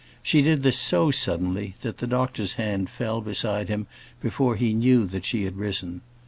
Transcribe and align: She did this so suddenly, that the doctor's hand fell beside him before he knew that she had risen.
She 0.23 0.41
did 0.41 0.63
this 0.63 0.79
so 0.79 1.11
suddenly, 1.11 1.75
that 1.81 1.99
the 1.99 2.07
doctor's 2.07 2.53
hand 2.53 2.89
fell 2.89 3.21
beside 3.21 3.69
him 3.69 3.85
before 4.19 4.55
he 4.55 4.73
knew 4.73 5.05
that 5.05 5.25
she 5.25 5.43
had 5.43 5.57
risen. 5.57 6.01